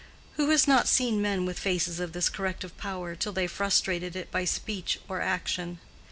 (Who 0.33 0.49
has 0.49 0.67
not 0.67 0.87
seen 0.87 1.21
men 1.21 1.45
with 1.45 1.59
faces 1.59 1.99
of 1.99 2.11
this 2.11 2.27
corrective 2.27 2.75
power 2.75 3.15
till 3.15 3.33
they 3.33 3.45
frustrated 3.45 4.15
it 4.15 4.31
by 4.31 4.45
speech 4.45 4.99
or 5.07 5.21
action?) 5.21 5.77